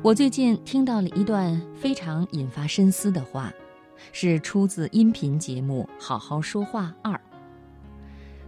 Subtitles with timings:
[0.00, 3.52] 我最近听到了一段非常引发深思的话，
[4.12, 7.12] 是出自音频节目《好好说话二》。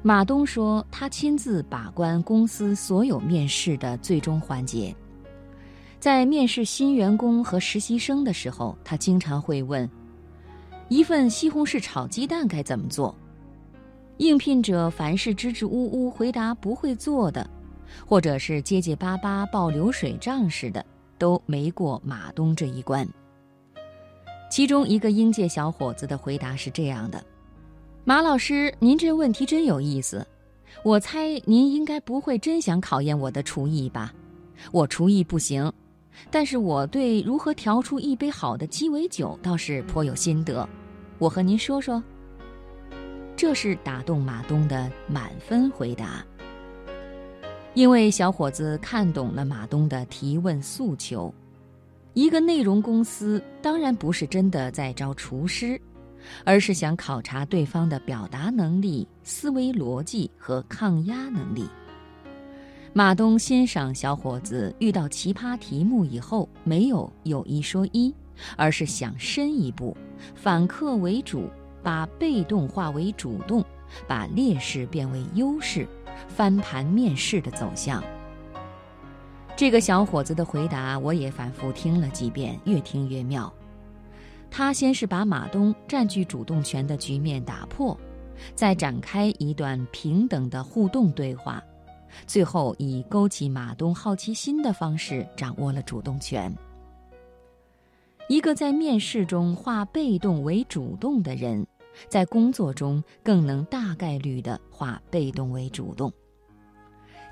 [0.01, 4.94] 马东说，他亲自把关公司所有面试的最终环节，
[5.99, 9.90] 在面试新员工和实习生的时候，他经常会问
[10.88, 13.12] ：“一份西红柿炒鸡蛋该怎么做？”
[14.19, 17.51] 应聘者凡是支支吾吾回答不会做的，
[18.06, 20.87] 或者是结结巴巴报流水账似的。
[21.20, 23.06] 都没过马东这一关。
[24.51, 27.23] 其中一个应届小伙子的回答是这样的
[28.05, 30.27] ：“马老师，您这问题真有意思。
[30.83, 34.12] 我猜您应该不会真想考验我的厨艺吧？
[34.73, 35.73] 我厨艺不行，
[36.30, 40.69] 但是我对如何调出一杯好的鸡尾酒倒是颇有心得。
[41.19, 42.02] 我和您说说。”
[43.37, 46.25] 这是打动马东的满分回答。
[47.74, 51.33] 因为小伙子看懂了马东的提问诉求，
[52.14, 55.80] 一个内容公司当然不是真的在招厨师，
[56.45, 61.64] 而是想考察对方的表达能力、思维逻辑和抗压能力。
[62.92, 68.12] 马东欣赏小伙子遇到奇葩题目以后没有有一说一，
[68.56, 69.97] 而是想深一步，
[70.34, 71.48] 反客为主，
[71.84, 73.64] 把被动化为主动，
[74.08, 75.86] 把劣势变为优势。
[76.29, 78.03] 翻盘面试的走向。
[79.57, 83.53] 这个小伙子的回答，我也反复听了几遍，越听越妙。
[84.51, 87.97] 他先是把马东占据主动权的局面打破，
[88.55, 91.63] 再展开一段平等的互动对话，
[92.27, 96.53] 最后以勾起马东好奇心的方式掌握了主动权。
[98.29, 101.67] 一个在面试中化被动为主动的人。
[102.08, 106.12] 在工作中更能大概率地化被动为主动。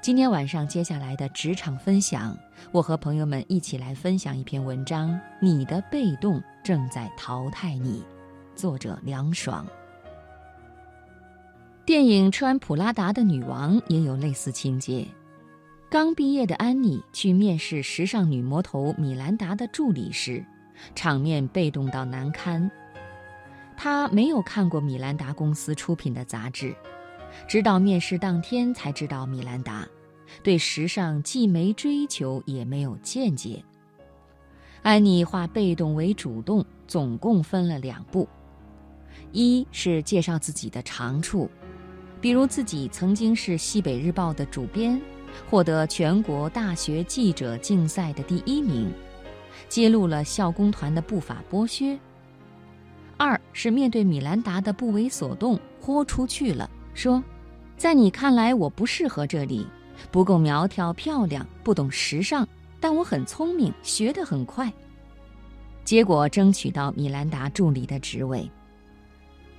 [0.01, 2.37] 今天晚上接下来的职场分享，
[2.71, 8.05] 我和朋友们一起来分享一篇文章：你的被动正在淘汰你。
[8.55, 9.67] 作者凉爽。
[11.85, 15.07] 电影《吃完普拉达的女王》也有类似情节。
[15.91, 20.45] 刚毕业的安妮去面试时尚女魔头米兰达的助理时，
[20.95, 22.71] 场面被动到难堪。
[23.81, 26.75] 他没有看过米兰达公司出品的杂志，
[27.47, 29.87] 直到面试当天才知道米兰达
[30.43, 33.65] 对时尚既没追求也没有见解。
[34.83, 38.29] 安妮化被动为主动，总共分了两步：
[39.31, 41.49] 一是介绍自己的长处，
[42.21, 45.01] 比如自己曾经是西北日报的主编，
[45.49, 48.93] 获得全国大学记者竞赛的第一名，
[49.69, 51.97] 揭露了校工团的不法剥削。
[53.19, 57.23] 二是面对米兰达的不为所动，豁出去了，说
[57.77, 59.67] ：“在你看来我不适合这里，
[60.13, 62.47] 不够苗条漂亮，不懂时尚，
[62.79, 64.73] 但我很聪明，学得很快。”
[65.85, 68.49] 结果争取到米兰达助理的职位。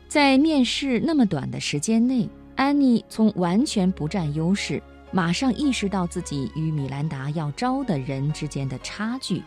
[0.08, 4.82] 在面试那么短的时间内，安妮从完全不占优势，
[5.12, 9.44] 马上意识到自己与米兰达要招的人之间的差距，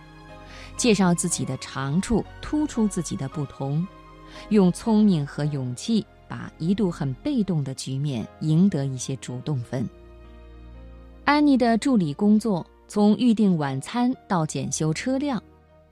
[0.76, 3.86] 介绍自己的长处，突出自己的不同。
[4.50, 9.88] 用聪明和勇气，把一度很被动的局面赢得一些主动分。
[11.24, 15.42] 安妮的助理工作，从预订晚餐到检修车辆，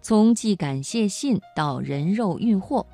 [0.02, 2.84] 从寄感谢信到人肉运货，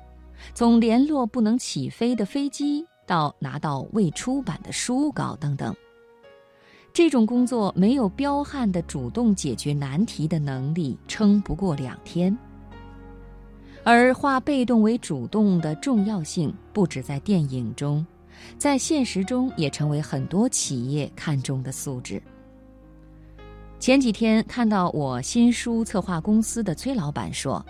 [0.53, 5.75] 从联络不能起飞的飞机到拿到未出版的书稿等等。
[6.93, 12.35] 这种工作没有彪悍的主动解决难题的能力，撑不过两天。
[13.89, 18.05] 而化被动为主动的重要性，不止在电影中，
[18.57, 22.21] 在现实中也成为很多企业看重的素质。
[23.79, 27.65] 前几天看到我新书策划公司的崔老板说，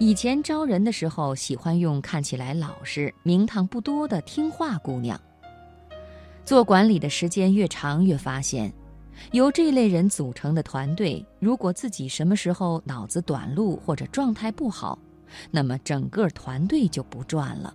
[0.00, 5.16] 以前招人的时候喜欢用看起来老实、名堂不多的听话姑娘。
[6.44, 8.72] 做管理的时间越长，越发现，
[9.30, 14.98] 由这类人组成的团队，如果自己什么时候脑子短路或者状态不好，
[15.50, 17.74] 那么整个团队就不转了。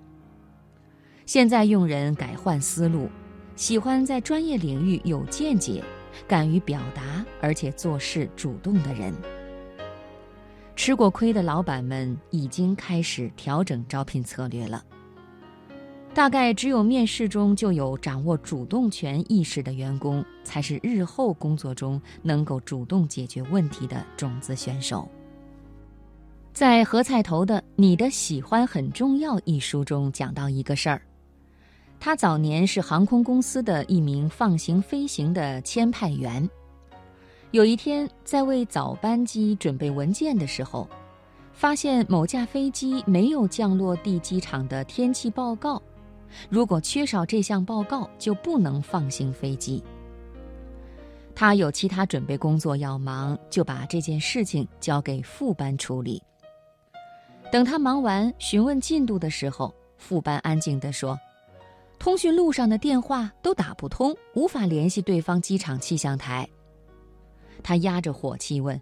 [1.26, 3.10] 现在用人改换思路，
[3.56, 5.84] 喜欢在专业领域有见解、
[6.28, 9.14] 敢于表达，而且做事主动的人。
[10.76, 14.84] 吃过亏的老板们已经开始调整招聘策略了。
[16.14, 25.10] 大概只有面试中就有掌握主动权意识的员工，才是日后工作中能够主动解决问题的种子选手。
[26.54, 31.02] 在何菜头的《你的喜欢很重要》一书中讲到一个事儿，
[31.98, 36.48] 他早年是航空公司的一名放行飞行的签派员，
[37.52, 40.88] 有一天，在为早班机准备文件的时候，
[41.54, 45.82] 发现某架飞机没有降落地机场的天气报告。
[46.50, 49.82] 如果缺少这项报告，就不能放行飞机。
[51.34, 56.22] 他有其他准备工作要忙，就把这件事情交给副班处理。
[57.52, 61.20] 等他忙完询问进度的时候，副班安静地说
[62.00, 66.48] ：“通讯录上的电话都打不通，无法联系对方机场气象台。”
[67.62, 68.82] 他压着火气问：“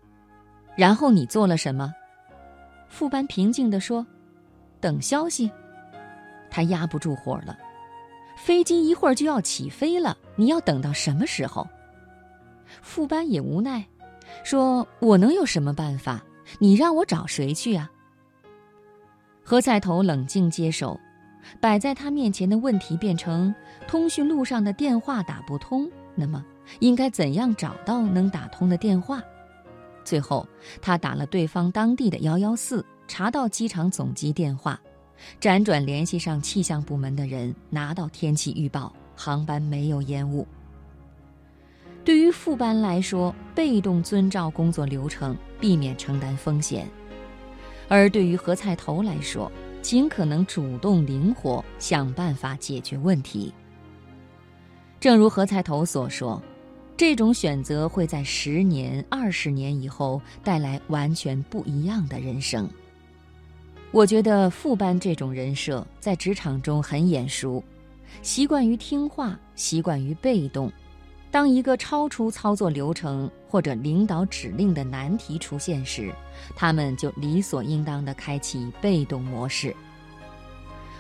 [0.78, 1.92] 然后你做了什么？”
[2.88, 4.06] 副班平静地说
[4.80, 5.52] ：“等消息。”
[6.50, 7.58] 他压不住火了
[8.38, 11.68] ：“飞机一会儿就要起飞了，你要等到什么时候？”
[12.82, 13.84] 副班也无奈，
[14.44, 16.24] 说：“我能有什么办法？
[16.60, 17.90] 你让我找谁去啊？”
[19.50, 21.00] 何菜头冷静接手，
[21.60, 23.52] 摆在他面前的问题变成：
[23.88, 26.46] 通讯录上的电话打不通，那么。
[26.82, 29.20] 应该怎样找到能打通的电话？
[30.06, 30.48] 最后，
[30.84, 34.80] 他打了对方当地的幺幺四，查到机场总机电话，
[35.42, 40.48] 辗转联系上气象部门的人，拿到天气预报，航班没有延误。
[42.06, 46.86] 对于副班来说，被动遵照工作流程，避免承担风险；
[47.90, 49.52] 而对于何菜头来说，
[49.82, 53.54] 尽可能主动灵活，想办法解决问题。
[55.00, 56.42] 正如何菜头所说。
[56.96, 62.70] 这种选择会在十年、二十年以后带来完全不一样的人生。
[63.92, 67.64] 我觉得副班这种人设在职场中很眼熟，
[68.22, 70.70] 习惯于听话，习惯于被动。
[71.32, 76.12] 当一个超出操作流程或者领导指令的难题出现时，
[76.56, 79.76] 他们就理所应当地开启被动模式。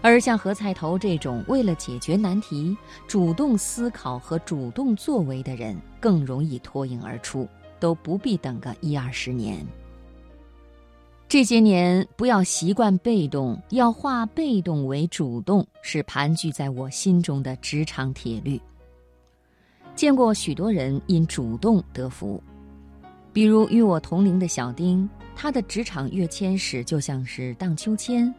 [0.01, 2.77] 而像何菜头这种为了解决难题
[3.07, 7.47] 主动思考和主动作为的人，更容易脱颖而出，
[7.79, 9.65] 都不必等个一二十年。
[11.27, 18.59] 这些年，不要习惯被动，要化被动为主动，是盘踞在我心中的职场铁律。
[19.99, 22.41] 见过许多人因主动得福，
[23.33, 28.33] 比如与我同龄的小丁，他的职场跃迁史就像是荡秋千。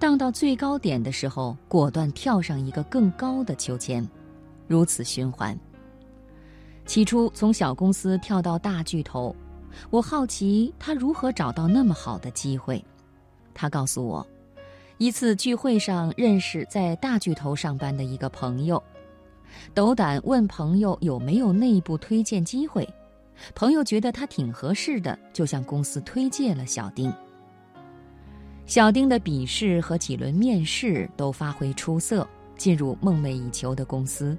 [0.00, 4.04] 荡到最高点的时候，果断跳上一个更高的秋千，
[4.66, 5.56] 如此循环。
[6.84, 9.32] 起初从小公司跳到大巨头，
[9.90, 12.84] 我好奇他如何找到那么好的机会。
[13.54, 14.26] 他告诉我，
[14.96, 18.82] 一次聚会上认识在大巨头上班的一个朋友，
[19.74, 22.88] 斗胆问朋友有没有内部推荐机会，
[23.54, 27.12] 朋友觉得他挺合适的，就向公司推荐了小丁。
[28.66, 34.36] 小丁的笔试和几轮面试都发挥出色，进入梦寐以求的公司。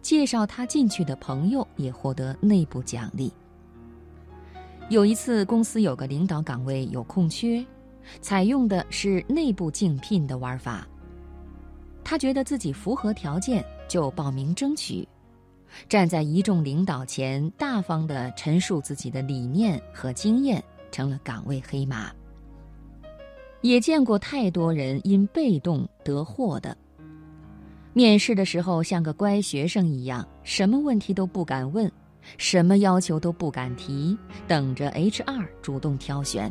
[0.00, 3.32] 介绍他进去的朋友也获得内部奖励。
[4.88, 7.64] 有一次，公司有个领导岗位有空缺，
[8.20, 10.86] 采用的是内部竞聘的玩法。
[12.02, 15.06] 他觉得自己符合条件，就报名争取。
[15.88, 22.12] 站在一众领导前，大方地陈述自己的理念和经验，成了岗位黑马。
[23.62, 26.76] 也见过太多人因被动得祸的。
[27.92, 31.90] 面试的时候像个乖学生一样，什么问题都不敢问，
[32.38, 34.16] 什么要求都不敢提，
[34.46, 36.50] 等着 HR 主动挑选。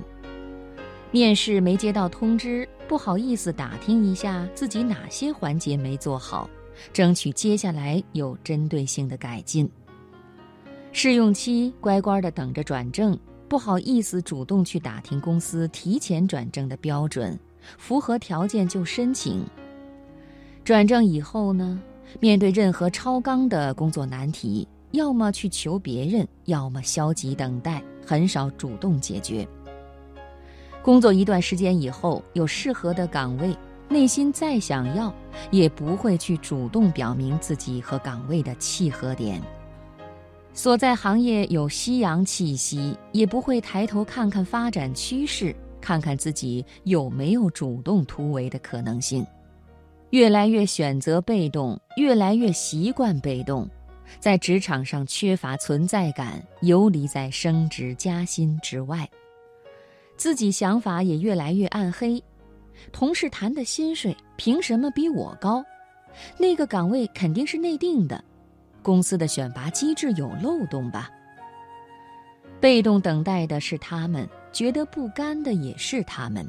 [1.11, 6.47] 面试没接到通知，不好意思打听一下自己哪些环节没做好，
[6.93, 9.69] 争取接下来有针对性的改进。
[10.91, 13.17] 试用期乖乖的等着转正。
[13.47, 17.37] 不好意思，主动去打听公司提前转正的标准，
[17.79, 19.43] 符合条件就申请。
[20.63, 21.81] 转正以后呢，
[22.19, 29.47] 面对任何超纲的工作难题，要么去求别人，要么消极等待，很少主动解决。
[30.83, 33.57] 工作一段时间以后，有适合的岗位，
[33.89, 35.11] 内心再想要，
[35.49, 39.41] 也不会去主动表明自己和岗位的契合点。
[40.53, 49.25] 所在行业有夕阳气息，也不会抬头看看发展趋势，看看自己有没有主动突围的可能性。
[50.11, 53.67] 越来越选择被动，越来越习惯被动，
[54.19, 59.09] 在职场上缺乏存在感，游离在升职加薪之外。
[60.17, 62.21] 自己想法也越来越暗黑，
[62.91, 65.63] 同事谈的薪水凭什么比我高？
[66.37, 68.23] 那个岗位肯定是内定的。
[68.81, 71.09] 公司的选拔机制有漏洞吧？
[72.59, 76.45] 被动等待的是他们，觉得不甘的也是他们。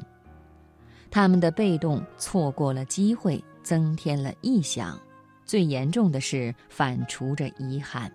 [1.09, 4.99] 他们的被动错过了机会，增添了臆想，
[5.45, 8.11] 最严重的是反刍着遗憾。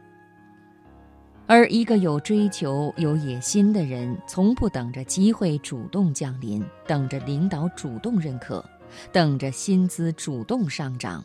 [1.49, 8.65] 而一个有追求、有野心的人，从不等着机会主动降临，等着领导主动认可，
[9.13, 11.25] 等着薪资主动上涨。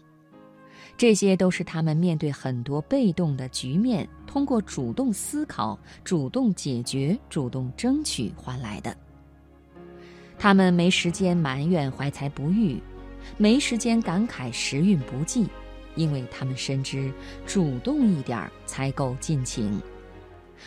[0.95, 8.95] 这些都是他们面对很多被动的局面，通过主动思考、主动解决、主动争取换来的。
[10.37, 12.79] 他们没时间埋怨怀才不遇，
[13.37, 15.47] 没时间感慨时运不济，
[15.95, 17.11] 因为他们深知
[17.47, 19.81] 主动一点才够尽情。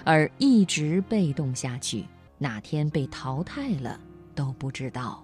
[0.03, 2.05] 而一直被动下去，
[2.39, 4.01] 哪天被淘汰了
[4.35, 5.24] 都不知道。